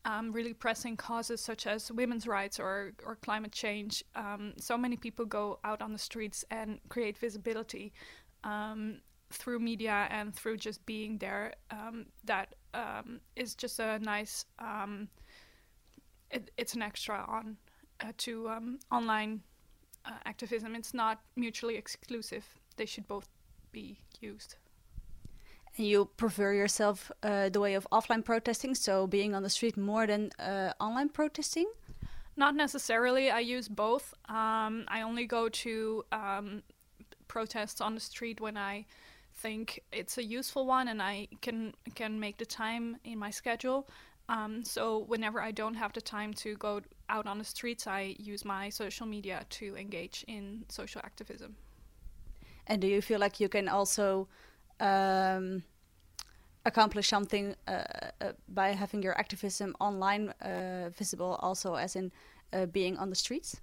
um, 0.03 0.31
really 0.31 0.53
pressing 0.53 0.97
causes 0.97 1.39
such 1.41 1.67
as 1.67 1.91
women's 1.91 2.27
rights 2.27 2.59
or, 2.59 2.93
or 3.05 3.15
climate 3.15 3.51
change, 3.51 4.03
um, 4.15 4.53
so 4.57 4.77
many 4.77 4.97
people 4.97 5.25
go 5.25 5.59
out 5.63 5.81
on 5.81 5.93
the 5.93 5.99
streets 5.99 6.43
and 6.51 6.79
create 6.89 7.17
visibility 7.17 7.93
um, 8.43 9.01
through 9.31 9.59
media 9.59 10.07
and 10.09 10.33
through 10.33 10.57
just 10.57 10.85
being 10.85 11.17
there. 11.17 11.53
Um, 11.69 12.05
that 12.25 12.55
um, 12.73 13.19
is 13.35 13.55
just 13.55 13.79
a 13.79 13.99
nice. 13.99 14.45
Um, 14.59 15.09
it, 16.29 16.51
it's 16.57 16.73
an 16.73 16.81
extra 16.81 17.25
on 17.27 17.57
uh, 17.99 18.11
to 18.17 18.51
online 18.91 19.41
uh, 20.05 20.11
activism. 20.25 20.75
It's 20.75 20.93
not 20.93 21.21
mutually 21.35 21.75
exclusive. 21.75 22.45
They 22.77 22.85
should 22.85 23.07
both 23.07 23.27
be 23.71 23.99
used. 24.19 24.55
And 25.77 25.87
you 25.87 26.09
prefer 26.17 26.53
yourself 26.53 27.11
uh, 27.23 27.49
the 27.49 27.59
way 27.59 27.75
of 27.75 27.87
offline 27.91 28.25
protesting, 28.25 28.75
so 28.75 29.07
being 29.07 29.33
on 29.33 29.43
the 29.43 29.49
street 29.49 29.77
more 29.77 30.05
than 30.05 30.31
uh, 30.37 30.73
online 30.79 31.09
protesting? 31.09 31.71
Not 32.35 32.55
necessarily. 32.55 33.29
I 33.29 33.39
use 33.39 33.67
both. 33.67 34.13
Um, 34.27 34.85
I 34.87 35.01
only 35.03 35.25
go 35.25 35.49
to 35.49 36.03
um, 36.11 36.63
protests 37.27 37.81
on 37.81 37.93
the 37.93 38.01
street 38.01 38.41
when 38.41 38.57
I 38.57 38.85
think 39.41 39.81
it's 39.91 40.17
a 40.17 40.23
useful 40.23 40.65
one 40.65 40.87
and 40.91 41.01
I 41.01 41.27
can 41.41 41.73
can 41.95 42.19
make 42.19 42.37
the 42.37 42.45
time 42.45 42.97
in 43.03 43.19
my 43.19 43.31
schedule. 43.31 43.87
Um, 44.29 44.63
so 44.63 45.05
whenever 45.07 45.41
I 45.41 45.51
don't 45.51 45.75
have 45.75 45.91
the 45.93 46.01
time 46.01 46.33
to 46.33 46.55
go 46.55 46.81
out 47.09 47.27
on 47.27 47.37
the 47.37 47.43
streets, 47.43 47.87
I 47.87 48.15
use 48.19 48.45
my 48.45 48.69
social 48.69 49.07
media 49.07 49.45
to 49.49 49.75
engage 49.75 50.23
in 50.27 50.63
social 50.69 51.01
activism. 51.03 51.55
And 52.67 52.81
do 52.81 52.87
you 52.87 53.01
feel 53.01 53.19
like 53.19 53.39
you 53.43 53.49
can 53.49 53.67
also 53.67 54.27
um, 54.79 55.63
accomplish 56.65 57.09
something 57.09 57.55
uh, 57.67 57.71
uh, 58.21 58.31
by 58.47 58.69
having 58.69 59.03
your 59.03 59.17
activism 59.19 59.75
online 59.79 60.29
uh, 60.41 60.89
visible, 60.97 61.37
also 61.41 61.75
as 61.75 61.95
in 61.95 62.11
uh, 62.53 62.65
being 62.67 62.97
on 62.97 63.09
the 63.09 63.15
streets? 63.15 63.59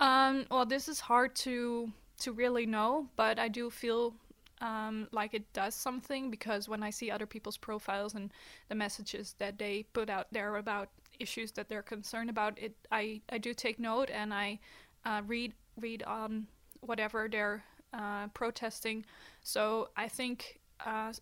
Um, 0.00 0.44
well, 0.50 0.66
this 0.66 0.88
is 0.88 1.00
hard 1.00 1.34
to 1.36 1.92
to 2.20 2.32
really 2.32 2.66
know, 2.66 3.08
but 3.16 3.38
I 3.38 3.48
do 3.48 3.70
feel 3.70 4.14
um, 4.60 5.08
like 5.12 5.34
it 5.34 5.52
does 5.52 5.74
something 5.74 6.30
because 6.30 6.68
when 6.68 6.82
I 6.82 6.90
see 6.90 7.10
other 7.10 7.26
people's 7.26 7.56
profiles 7.56 8.14
and 8.14 8.32
the 8.68 8.74
messages 8.74 9.34
that 9.38 9.58
they 9.58 9.84
put 9.92 10.08
out 10.08 10.28
there 10.32 10.56
about 10.56 10.88
issues 11.18 11.52
that 11.52 11.68
they're 11.68 11.82
concerned 11.82 12.30
about, 12.30 12.58
it 12.58 12.74
I, 12.90 13.20
I 13.30 13.38
do 13.38 13.54
take 13.54 13.78
note 13.78 14.10
and 14.10 14.32
I 14.32 14.58
uh, 15.04 15.22
read 15.26 15.52
read 15.80 16.02
on 16.04 16.46
whatever 16.80 17.28
they're 17.30 17.64
uh, 17.92 18.28
protesting. 18.28 19.04
So 19.42 19.88
I 19.96 20.08
think 20.08 20.60
uh, 20.84 21.12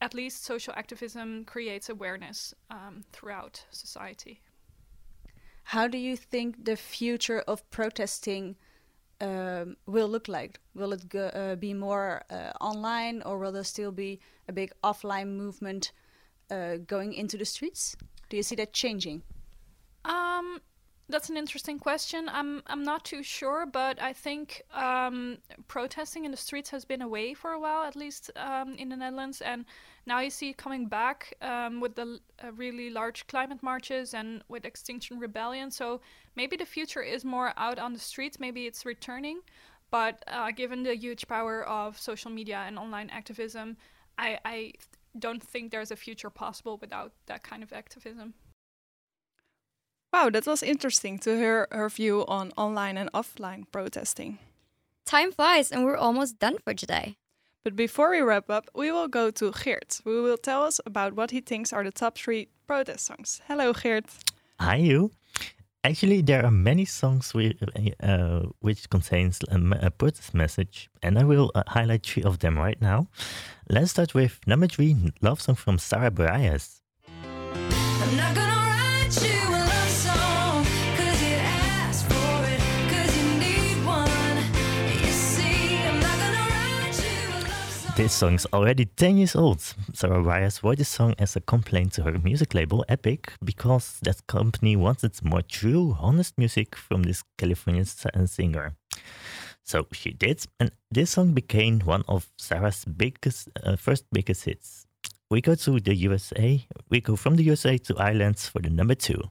at 0.00 0.14
least 0.14 0.44
social 0.44 0.74
activism 0.76 1.44
creates 1.44 1.88
awareness 1.88 2.54
um, 2.70 3.04
throughout 3.12 3.64
society. 3.70 4.40
How 5.64 5.86
do 5.86 5.98
you 5.98 6.16
think 6.16 6.64
the 6.64 6.76
future 6.76 7.40
of 7.46 7.68
protesting? 7.70 8.56
Um, 9.20 9.76
will 9.86 10.08
look 10.08 10.28
like? 10.28 10.60
Will 10.74 10.92
it 10.92 11.08
go, 11.08 11.26
uh, 11.26 11.56
be 11.56 11.74
more 11.74 12.22
uh, 12.30 12.52
online, 12.60 13.22
or 13.22 13.38
will 13.38 13.52
there 13.52 13.64
still 13.64 13.92
be 13.92 14.20
a 14.48 14.52
big 14.52 14.72
offline 14.82 15.36
movement 15.36 15.92
uh, 16.50 16.76
going 16.86 17.12
into 17.12 17.36
the 17.36 17.44
streets? 17.44 17.96
Do 18.28 18.36
you 18.36 18.42
see 18.42 18.56
that 18.56 18.72
changing? 18.72 19.22
Um, 20.04 20.60
that's 21.10 21.28
an 21.28 21.36
interesting 21.36 21.78
question. 21.78 22.28
I'm 22.28 22.62
I'm 22.66 22.82
not 22.82 23.04
too 23.04 23.22
sure, 23.22 23.66
but 23.66 24.00
I 24.00 24.12
think 24.12 24.62
um, 24.72 25.38
protesting 25.68 26.24
in 26.24 26.30
the 26.30 26.36
streets 26.36 26.70
has 26.70 26.84
been 26.84 27.02
away 27.02 27.34
for 27.34 27.52
a 27.52 27.60
while, 27.60 27.84
at 27.84 27.96
least 27.96 28.30
um, 28.36 28.74
in 28.74 28.88
the 28.88 28.96
Netherlands, 28.96 29.40
and 29.40 29.64
now 30.06 30.20
you 30.20 30.30
see 30.30 30.50
it 30.50 30.56
coming 30.56 30.86
back 30.86 31.34
um, 31.42 31.80
with 31.80 31.94
the 31.96 32.20
uh, 32.42 32.52
really 32.52 32.90
large 32.90 33.26
climate 33.26 33.62
marches 33.62 34.14
and 34.14 34.42
with 34.48 34.64
Extinction 34.64 35.18
Rebellion. 35.18 35.70
So 35.70 36.00
maybe 36.36 36.56
the 36.56 36.66
future 36.66 37.02
is 37.02 37.24
more 37.24 37.52
out 37.56 37.78
on 37.78 37.92
the 37.92 38.00
streets. 38.00 38.40
Maybe 38.40 38.66
it's 38.66 38.86
returning, 38.86 39.40
but 39.90 40.22
uh, 40.26 40.50
given 40.52 40.82
the 40.82 40.96
huge 40.96 41.26
power 41.28 41.64
of 41.64 41.98
social 41.98 42.30
media 42.30 42.64
and 42.66 42.78
online 42.78 43.10
activism, 43.10 43.76
I, 44.18 44.38
I 44.44 44.72
don't 45.18 45.42
think 45.42 45.70
there's 45.70 45.90
a 45.90 45.96
future 45.96 46.30
possible 46.30 46.78
without 46.80 47.12
that 47.26 47.42
kind 47.42 47.62
of 47.62 47.72
activism. 47.72 48.34
Wow, 50.12 50.28
that 50.30 50.46
was 50.46 50.62
interesting 50.62 51.18
to 51.20 51.36
hear 51.36 51.68
her 51.70 51.88
view 51.88 52.24
on 52.26 52.52
online 52.56 52.96
and 52.98 53.12
offline 53.12 53.64
protesting. 53.70 54.38
Time 55.06 55.30
flies, 55.30 55.70
and 55.70 55.84
we're 55.84 55.96
almost 55.96 56.40
done 56.40 56.58
for 56.64 56.74
today. 56.74 57.16
But 57.62 57.76
before 57.76 58.10
we 58.10 58.20
wrap 58.20 58.50
up, 58.50 58.68
we 58.74 58.90
will 58.90 59.06
go 59.06 59.30
to 59.30 59.52
Geert, 59.52 60.00
who 60.04 60.22
will 60.22 60.36
tell 60.38 60.62
us 60.62 60.80
about 60.84 61.14
what 61.14 61.30
he 61.30 61.40
thinks 61.40 61.72
are 61.72 61.84
the 61.84 61.92
top 61.92 62.16
three 62.16 62.48
protest 62.66 63.06
songs. 63.06 63.40
Hello, 63.46 63.72
Geert. 63.72 64.06
Hi, 64.58 64.76
you. 64.76 65.12
Actually, 65.84 66.22
there 66.22 66.44
are 66.44 66.50
many 66.50 66.84
songs 66.84 67.32
we, 67.32 67.56
uh, 68.02 68.40
which 68.60 68.90
contains 68.90 69.38
a, 69.48 69.86
a, 69.86 69.90
protest 69.90 70.34
message, 70.34 70.90
and 71.02 71.18
I 71.18 71.24
will 71.24 71.52
uh, 71.54 71.62
highlight 71.68 72.04
three 72.04 72.22
of 72.22 72.40
them 72.40 72.58
right 72.58 72.80
now. 72.82 73.06
Let's 73.68 73.92
start 73.92 74.12
with 74.12 74.40
number 74.46 74.66
three, 74.66 74.96
love 75.22 75.40
song 75.40 75.54
from 75.54 75.78
Sara 75.78 76.10
Bareilles. 76.10 76.80
This 88.00 88.14
song 88.14 88.36
is 88.36 88.46
already 88.54 88.86
10 88.86 89.18
years 89.18 89.36
old. 89.36 89.60
Sara 89.92 90.22
Bareilles 90.22 90.62
wrote 90.62 90.78
this 90.78 90.88
song 90.88 91.14
as 91.18 91.36
a 91.36 91.40
complaint 91.42 91.92
to 91.92 92.02
her 92.04 92.18
music 92.18 92.54
label, 92.54 92.82
Epic, 92.88 93.34
because 93.44 93.98
that 94.00 94.26
company 94.26 94.74
wanted 94.74 95.22
more 95.22 95.42
true, 95.42 95.98
honest 96.00 96.38
music 96.38 96.76
from 96.76 97.02
this 97.02 97.22
Californian 97.36 97.84
singer. 97.84 98.72
So 99.64 99.86
she 99.92 100.12
did, 100.12 100.42
and 100.58 100.70
this 100.90 101.10
song 101.10 101.34
became 101.34 101.80
one 101.80 102.02
of 102.08 102.26
Sara's 102.38 102.86
biggest, 102.86 103.50
uh, 103.62 103.76
first 103.76 104.06
biggest 104.10 104.44
hits. 104.46 104.86
We 105.30 105.42
go 105.42 105.54
to 105.54 105.78
the 105.78 105.94
USA. 105.94 106.66
We 106.88 107.02
go 107.02 107.16
from 107.16 107.36
the 107.36 107.42
USA 107.42 107.76
to 107.76 107.98
Ireland 107.98 108.38
for 108.38 108.60
the 108.60 108.70
number 108.70 108.94
two. 108.94 109.24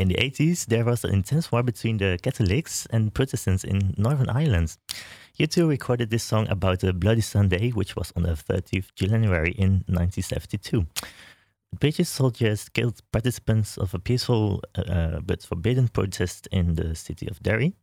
In 0.00 0.08
the 0.08 0.14
80s, 0.14 0.64
there 0.64 0.86
was 0.86 1.04
an 1.04 1.12
intense 1.12 1.52
war 1.52 1.62
between 1.62 1.98
the 1.98 2.18
Catholics 2.22 2.86
and 2.90 3.12
Protestants 3.12 3.64
in 3.64 3.92
Northern 3.98 4.30
Ireland. 4.30 4.78
U2 5.38 5.68
recorded 5.68 6.08
this 6.08 6.24
song 6.24 6.48
about 6.48 6.80
the 6.80 6.94
Bloody 6.94 7.20
Sunday, 7.20 7.68
which 7.68 7.96
was 7.96 8.10
on 8.16 8.22
the 8.22 8.30
30th 8.30 8.94
January 8.94 9.52
in 9.52 9.84
1972. 9.88 10.86
British 11.78 12.08
soldiers 12.08 12.70
killed 12.70 13.02
participants 13.12 13.76
of 13.76 13.92
a 13.92 13.98
peaceful 13.98 14.62
uh, 14.74 15.20
but 15.20 15.42
forbidden 15.42 15.88
protest 15.88 16.48
in 16.50 16.76
the 16.76 16.94
city 16.94 17.28
of 17.28 17.42
Derry. 17.42 17.74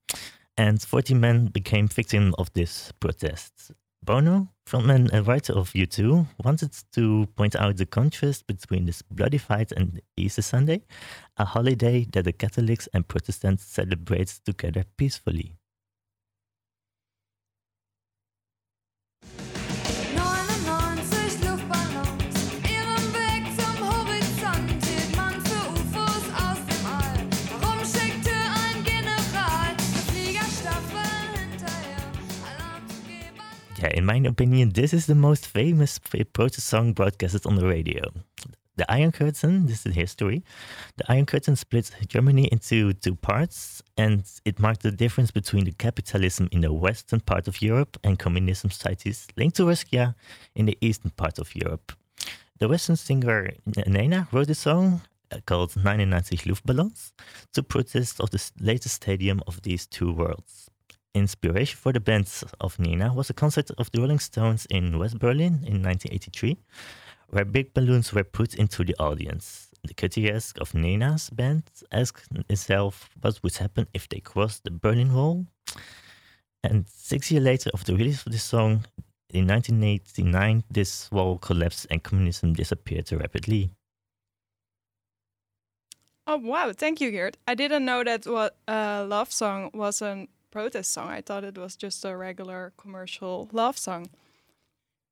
and 0.57 0.81
40 0.81 1.13
men 1.13 1.45
became 1.45 1.87
victims 1.87 2.33
of 2.39 2.51
this 2.53 2.91
protest. 2.99 3.73
Bono, 4.07 4.47
frontman 4.65 5.11
and 5.11 5.27
writer 5.27 5.51
of 5.51 5.73
U2, 5.73 6.25
wanted 6.45 6.71
to 6.93 7.27
point 7.35 7.57
out 7.57 7.75
the 7.75 7.85
contrast 7.85 8.47
between 8.47 8.85
this 8.85 9.01
bloody 9.01 9.37
fight 9.37 9.73
and 9.73 10.01
Easter 10.15 10.41
Sunday, 10.41 10.83
a 11.35 11.43
holiday 11.43 12.07
that 12.13 12.23
the 12.23 12.31
Catholics 12.31 12.87
and 12.93 13.05
Protestants 13.05 13.65
celebrate 13.65 14.39
together 14.45 14.85
peacefully. 14.95 15.57
In 33.93 34.05
my 34.05 34.15
opinion, 34.15 34.71
this 34.71 34.93
is 34.93 35.05
the 35.05 35.15
most 35.15 35.47
famous 35.47 35.99
protest 36.33 36.67
song 36.67 36.93
broadcasted 36.93 37.45
on 37.45 37.55
the 37.55 37.67
radio. 37.67 38.01
The 38.75 38.91
Iron 38.91 39.11
Curtain, 39.11 39.65
this 39.65 39.85
is 39.85 39.95
history. 39.95 40.43
The 40.97 41.11
Iron 41.11 41.25
Curtain 41.25 41.55
split 41.55 41.89
Germany 42.07 42.47
into 42.51 42.93
two 42.93 43.15
parts, 43.15 43.81
and 43.97 44.23
it 44.45 44.59
marked 44.59 44.83
the 44.83 44.91
difference 44.91 45.31
between 45.31 45.65
the 45.65 45.71
capitalism 45.71 46.47
in 46.51 46.61
the 46.61 46.71
western 46.71 47.19
part 47.19 47.47
of 47.47 47.61
Europe 47.61 47.97
and 48.03 48.19
communism 48.19 48.69
societies 48.69 49.27
linked 49.35 49.57
to 49.57 49.65
Russia 49.65 50.15
in 50.55 50.67
the 50.67 50.77
eastern 50.79 51.11
part 51.11 51.39
of 51.39 51.55
Europe. 51.55 51.93
The 52.59 52.67
western 52.67 52.95
singer 52.95 53.49
Nena 53.87 54.27
wrote 54.31 54.49
a 54.49 54.55
song 54.55 55.01
uh, 55.31 55.39
called 55.45 55.75
99 55.75 56.21
Luftballons 56.21 57.11
to 57.53 57.63
protest 57.63 58.21
of 58.21 58.29
the 58.29 58.51
latest 58.59 58.95
stadium 58.95 59.41
of 59.47 59.61
these 59.63 59.87
two 59.87 60.11
worlds 60.11 60.66
inspiration 61.17 61.77
for 61.77 61.91
the 61.91 61.99
bands 61.99 62.43
of 62.59 62.79
Nena 62.79 63.13
was 63.13 63.29
a 63.29 63.33
concert 63.33 63.71
of 63.77 63.91
the 63.91 63.99
Rolling 63.99 64.19
Stones 64.19 64.65
in 64.69 64.97
West 64.97 65.19
Berlin 65.19 65.63
in 65.65 65.83
1983, 65.83 66.57
where 67.29 67.45
big 67.45 67.73
balloons 67.73 68.13
were 68.13 68.23
put 68.23 68.55
into 68.55 68.83
the 68.83 68.95
audience. 68.99 69.69
The 69.83 69.93
critic 69.93 70.33
of 70.59 70.73
Nena's 70.73 71.29
band 71.29 71.63
asked 71.91 72.27
himself 72.47 73.09
what 73.21 73.39
would 73.43 73.55
happen 73.57 73.87
if 73.93 74.09
they 74.09 74.19
crossed 74.19 74.63
the 74.63 74.71
Berlin 74.71 75.13
Wall. 75.13 75.45
And 76.63 76.85
six 76.89 77.31
years 77.31 77.43
later, 77.43 77.69
of 77.73 77.85
the 77.85 77.95
release 77.95 78.25
of 78.25 78.31
this 78.31 78.43
song, 78.43 78.85
in 79.29 79.47
1989, 79.47 80.63
this 80.71 81.11
wall 81.11 81.37
collapsed 81.37 81.87
and 81.91 82.01
communism 82.01 82.53
disappeared 82.53 83.11
rapidly. 83.11 83.71
Oh 86.25 86.37
wow! 86.37 86.73
Thank 86.73 86.99
you, 86.99 87.11
Geert. 87.11 87.37
I 87.47 87.55
didn't 87.55 87.85
know 87.85 88.03
that 88.03 88.25
what 88.25 88.57
uh, 88.67 89.05
love 89.07 89.31
song 89.31 89.71
was 89.73 90.01
an 90.01 90.27
protest 90.51 90.91
song. 90.91 91.09
I 91.09 91.21
thought 91.21 91.43
it 91.43 91.57
was 91.57 91.75
just 91.75 92.03
a 92.05 92.15
regular 92.15 92.73
commercial 92.77 93.49
love 93.51 93.77
song. 93.77 94.09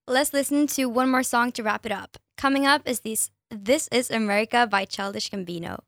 Let's 0.08 0.34
listen 0.34 0.68
to 0.68 0.86
one 0.86 1.10
more 1.10 1.24
song 1.24 1.52
to 1.54 1.64
wrap 1.64 1.86
it 1.86 1.92
up. 1.92 2.18
Coming 2.38 2.66
up 2.66 2.82
is 2.86 3.02
this 3.02 3.32
This 3.50 3.88
is 3.92 4.12
America 4.12 4.68
by 4.70 4.86
Childish 4.86 5.30
Gambino. 5.30 5.80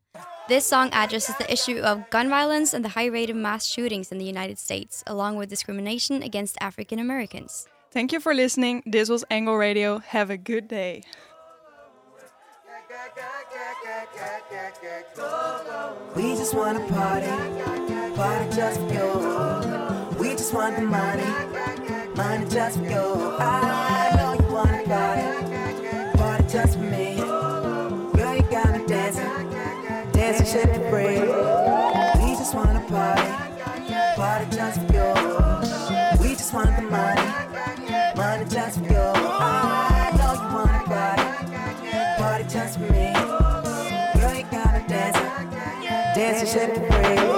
This 0.48 0.64
song 0.64 0.88
addresses 0.92 1.36
the 1.36 1.52
issue 1.52 1.78
of 1.80 2.08
gun 2.08 2.28
violence 2.30 2.72
and 2.72 2.82
the 2.84 2.90
high 2.90 3.06
rate 3.06 3.28
of 3.28 3.36
mass 3.36 3.66
shootings 3.66 4.10
in 4.10 4.18
the 4.18 4.24
United 4.24 4.58
States, 4.58 5.04
along 5.06 5.36
with 5.36 5.50
discrimination 5.50 6.22
against 6.22 6.56
African 6.60 6.98
Americans. 6.98 7.68
Thank 7.90 8.12
you 8.12 8.20
for 8.20 8.34
listening. 8.34 8.82
This 8.86 9.08
was 9.08 9.24
Angle 9.30 9.56
Radio. 9.56 9.98
Have 9.98 10.30
a 10.30 10.38
good 10.38 10.66
day. 10.68 11.02
We 16.16 16.34
just 16.34 16.54
wanna 16.54 16.80
party 16.88 17.87
party 18.18 18.50
just 18.56 18.80
for 18.80 18.92
you. 18.94 20.18
We 20.18 20.30
just 20.30 20.52
want 20.52 20.74
the 20.74 20.82
money, 20.82 21.22
money 22.16 22.46
just 22.50 22.78
for 22.78 22.84
you. 22.84 23.36
I 23.38 24.12
know 24.16 24.32
you 24.40 24.52
wanna 24.52 24.82
party, 24.92 26.18
party 26.18 26.44
just 26.48 26.72
for 26.74 26.86
me. 26.94 27.14
Girl, 27.14 28.34
you 28.34 28.42
got 28.50 28.76
me 28.76 28.86
dancing, 28.88 29.30
dancing, 30.10 30.46
shake 30.46 30.72
the 30.74 30.80
bread. 30.90 31.28
We 32.20 32.34
just 32.34 32.56
wanna 32.56 32.82
party, 32.90 33.30
party 34.16 34.46
just 34.50 34.80
for 34.80 34.92
you. 34.98 35.10
We 36.20 36.30
just 36.34 36.52
want 36.52 36.74
the 36.74 36.82
money, 36.82 37.28
money 38.16 38.44
just 38.50 38.80
for 38.80 38.84
you. 38.94 38.98
I 38.98 40.10
know 40.18 40.32
you 40.42 40.48
wanna 40.56 40.82
party, 40.90 41.26
party 42.20 42.44
just 42.50 42.80
for 42.80 42.92
me. 42.94 43.12
Girl, 44.18 44.34
you 44.34 44.44
got 44.50 44.74
me 44.74 44.82
dancing, 44.88 45.50
dancing, 46.16 47.37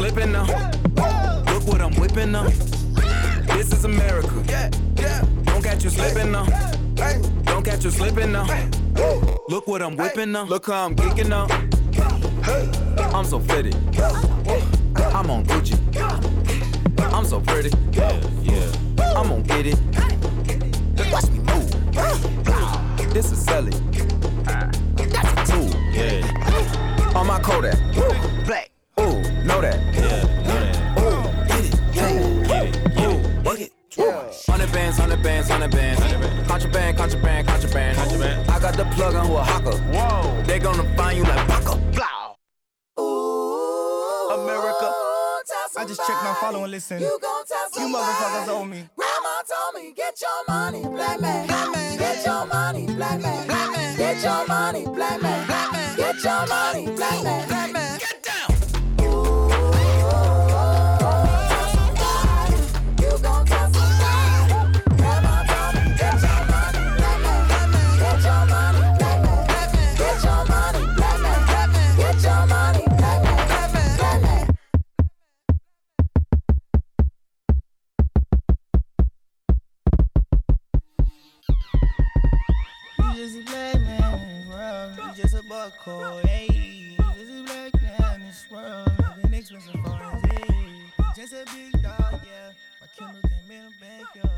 Slipping 0.00 0.32
now. 0.32 0.46
Look 1.52 1.66
what 1.66 1.80
I'm 1.82 1.94
whipping 1.96 2.32
now. 2.32 2.44
This 3.54 3.72
is 3.72 3.84
America. 3.84 4.28
Don't 5.44 5.62
catch 5.62 5.84
you 5.84 5.90
slipping 5.90 6.32
now. 6.32 6.46
Don't 7.44 7.62
catch 7.62 7.84
you 7.84 7.90
slipping 7.90 8.32
now. 8.32 8.46
Look 9.48 9.66
what 9.66 9.82
I'm 9.82 9.96
whipping 9.96 10.32
now. 10.32 10.44
Look 10.44 10.66
how 10.66 10.86
I'm 10.86 10.96
geeking 10.96 11.28
now. 11.28 11.46
I'm 13.14 13.24
so 13.24 13.40
fitted. 13.40 13.74
I'm 15.14 15.30
on 15.30 15.44
Gucci. 15.44 15.76
I'm 17.12 17.24
so 17.26 17.40
pretty. 17.40 17.70
Yeah, 17.92 18.20
yeah. 18.42 18.72
I'm 19.16 19.28
gonna 19.28 19.42
get 19.42 19.66
it. 19.66 19.78
Watch 21.12 21.30
me 21.30 21.40
move. 21.40 23.12
This 23.12 23.32
is 23.32 23.44
Sally. 23.44 23.72
That's 24.96 25.50
a 25.50 25.52
tool. 25.52 25.70
Yeah. 25.92 26.29
On 27.14 27.26
my 27.26 27.40
Kodak. 27.40 27.76
Black. 28.46 28.70
Ooh, 29.00 29.20
know 29.44 29.60
that. 29.60 29.78
Yeah, 29.92 30.22
know 30.46 30.60
that. 30.60 30.76
Ooh, 31.00 31.22
get 31.48 31.64
it, 31.64 31.74
get 31.92 32.10
it, 32.14 32.46
get 32.46 32.66
it, 32.66 33.00
Ooh, 33.02 33.42
work 33.42 33.60
it. 33.60 33.72
Hundred 34.48 34.72
bands, 34.72 34.96
hundred 34.96 35.22
bands, 35.22 35.48
hundred 35.48 35.72
bands. 35.72 36.00
Contraband, 36.46 36.96
contraband, 36.96 37.48
contraband. 37.48 37.98
contraband. 37.98 38.50
I 38.50 38.60
got 38.60 38.74
the 38.74 38.84
plug 38.94 39.14
on 39.16 39.26
who 39.26 39.36
a 39.36 39.42
hawker. 39.42 39.76
Whoa. 39.76 40.42
They 40.44 40.58
gonna 40.60 40.84
find 40.96 41.18
you 41.18 41.24
like 41.24 41.48
Paco. 41.48 41.76
Blow. 41.92 42.36
Ooh, 43.00 44.30
America. 44.34 44.92
I 45.78 45.84
just 45.86 46.00
checked 46.06 46.22
my 46.22 46.34
follow 46.40 46.62
and 46.62 46.70
listen. 46.70 47.00
You, 47.00 47.18
you 47.76 47.86
motherfuckers 47.88 48.48
owe 48.48 48.64
me. 48.64 48.84
Grandma 49.40 49.72
told 49.72 49.82
me, 49.84 49.92
get 49.92 50.20
your 50.20 50.54
money, 50.54 50.82
black 50.82 51.20
man. 51.20 51.46
Black 51.46 51.72
man. 51.72 51.98
Get 51.98 52.26
your 52.26 52.46
money, 52.46 52.86
black 52.86 53.22
man. 53.22 53.46
Black 53.46 53.72
man. 53.72 53.96
Get 53.96 54.22
your 54.22 54.46
money, 54.46 54.84
black 54.84 55.22
man. 55.22 55.46
Black 55.46 55.72
man. 55.72 55.96
Get 55.96 56.24
your 56.24 56.46
money, 56.46 56.86
black 56.96 57.24
man. 57.24 57.48
Black 57.48 57.72
man. 57.72 57.98
buck 85.50 85.76
hole, 85.78 86.20
hey. 86.26 86.96
This 87.16 87.28
is 87.28 87.42
black 87.42 87.82
man, 87.82 88.20
this 88.20 88.46
world, 88.52 88.88
living 89.16 89.34
expensive 89.34 89.72
for 89.82 90.28
hey. 90.28 90.54
Just 91.16 91.32
a 91.32 91.44
big 91.52 91.72
dog, 91.82 92.20
yeah. 92.24 92.52
My 92.80 92.86
Kindle 92.96 93.20
came 93.22 93.58
in 93.58 93.64
a 93.66 93.70
backyard. 93.80 94.29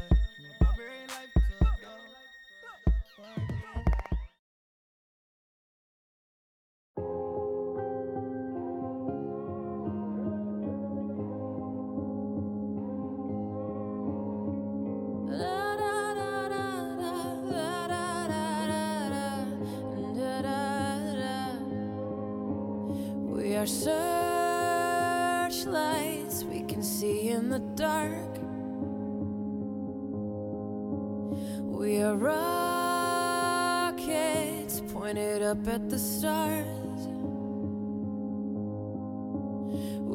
dark. 27.83 28.39
We 31.81 32.01
are 32.01 32.15
rockets 32.15 32.45
pointed 34.93 35.43
up 35.43 35.67
at 35.67 35.91
the 35.91 35.99
stars. 35.99 37.09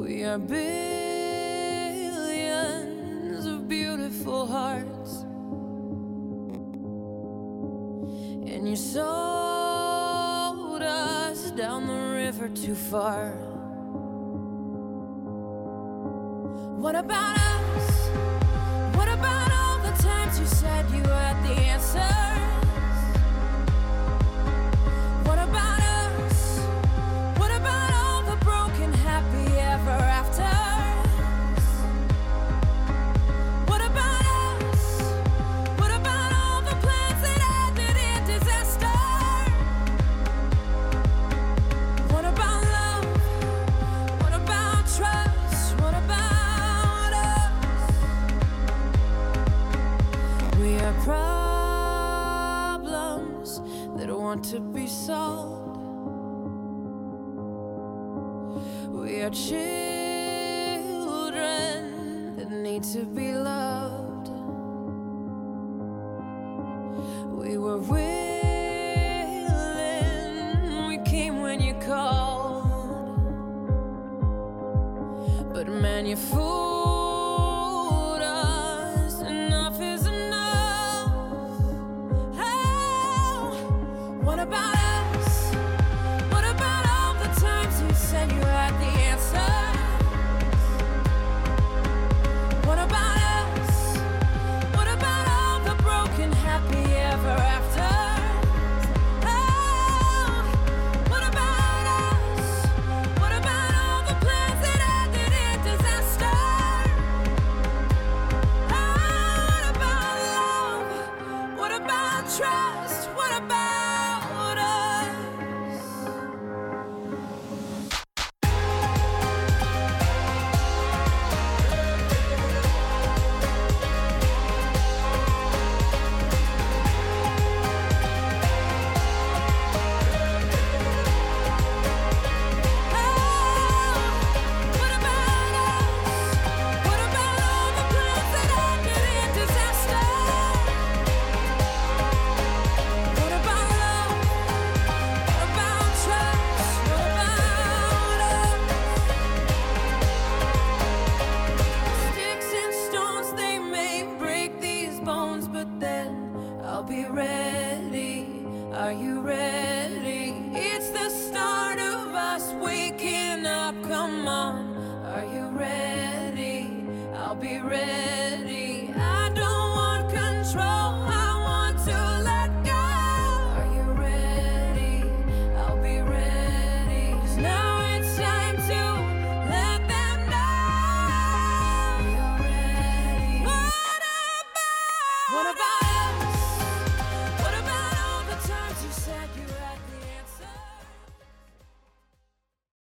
We 0.00 0.24
are 0.24 0.38
big. 0.38 0.67